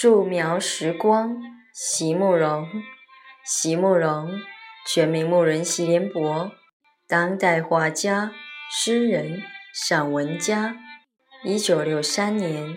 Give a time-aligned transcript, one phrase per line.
[0.00, 1.36] 素描时光，
[1.74, 2.66] 席慕容。
[3.44, 4.30] 席慕容，
[4.86, 6.52] 全名慕仁席联博，
[7.08, 8.30] 当代画家、
[8.70, 9.42] 诗人、
[9.74, 10.76] 散文家。
[11.42, 12.76] 一九六三年，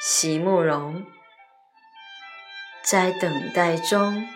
[0.00, 1.04] 席慕容。
[2.84, 4.26] 在等待中，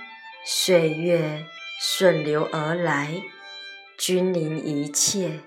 [0.45, 1.45] 岁月
[1.81, 3.23] 顺流而来，
[3.97, 5.41] 君临一切。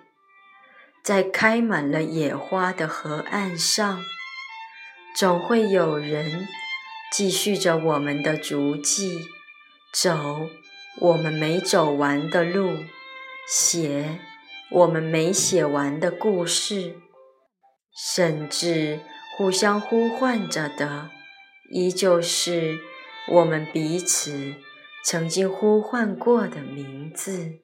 [1.04, 4.04] 在开满了野花的河岸上。
[5.18, 6.48] 总会有人
[7.12, 9.20] 继续着我们的足迹，
[9.94, 10.50] 走
[11.00, 12.84] 我们没走完的路，
[13.48, 14.20] 写
[14.72, 16.98] 我们没写完的故事，
[17.96, 19.00] 甚至
[19.38, 21.10] 互相呼唤着的，
[21.70, 22.80] 依旧是
[23.34, 24.56] 我们彼此
[25.04, 27.60] 曾经呼唤过的名字。